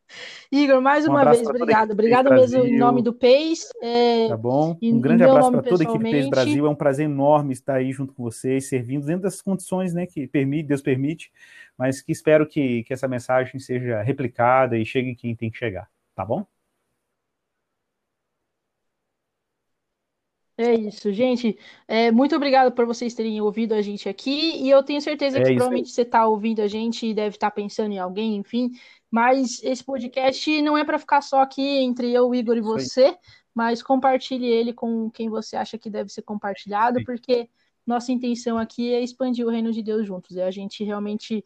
[0.51, 1.91] Igor, mais uma um vez, obrigado.
[1.91, 3.69] Obrigado mesmo em nome do PES.
[3.81, 4.77] É, tá bom?
[4.81, 6.65] Um grande abraço para toda a equipe PES Brasil.
[6.65, 10.27] É um prazer enorme estar aí junto com vocês, servindo dentro das condições né, que
[10.27, 11.31] permite, Deus permite,
[11.77, 15.87] mas que espero que, que essa mensagem seja replicada e chegue quem tem que chegar.
[16.15, 16.45] Tá bom?
[20.59, 21.57] É isso, gente.
[21.87, 24.61] É, muito obrigado por vocês terem ouvido a gente aqui.
[24.61, 27.49] E eu tenho certeza é que provavelmente você está ouvindo a gente e deve estar
[27.49, 28.71] tá pensando em alguém, enfim.
[29.09, 33.17] Mas esse podcast não é para ficar só aqui entre eu, Igor e você,
[33.55, 37.05] mas compartilhe ele com quem você acha que deve ser compartilhado, Sim.
[37.05, 37.49] porque
[37.87, 40.35] nossa intenção aqui é expandir o reino de Deus juntos.
[40.35, 41.41] É a gente realmente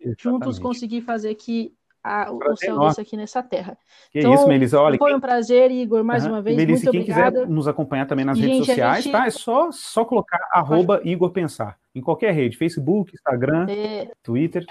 [0.00, 0.22] Exatamente.
[0.24, 1.72] juntos conseguir fazer que
[2.06, 3.76] a, o céu desce aqui nessa terra.
[4.12, 4.80] Que então, isso, Melissa.
[4.80, 6.32] Olha, foi um prazer, Igor, mais uhum.
[6.32, 6.56] uma vez.
[6.56, 7.40] Melissa, muito quem obrigada.
[7.40, 9.12] quiser nos acompanhar também nas redes sociais, gente...
[9.12, 9.26] tá?
[9.26, 11.76] É só, só colocar arroba Igor Pensar.
[11.92, 14.10] Em qualquer rede, Facebook, Instagram, é...
[14.22, 14.64] Twitter,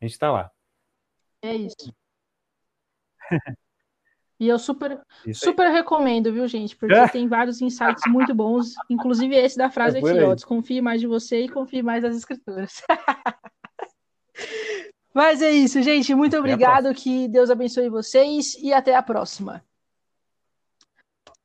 [0.00, 0.50] a gente está lá.
[1.42, 1.94] É isso.
[4.40, 4.98] E eu super,
[5.34, 6.74] super recomendo, viu, gente?
[6.74, 7.06] Porque é.
[7.06, 10.34] tem vários insights muito bons, inclusive esse da frase é aqui, ó.
[10.34, 12.82] Desconfie mais de você e confie mais nas escrituras.
[15.14, 16.14] Mas é isso, gente.
[16.14, 16.94] Muito até obrigado.
[16.94, 19.64] Que Deus abençoe vocês e até a próxima.